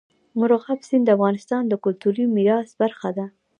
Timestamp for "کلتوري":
1.83-2.25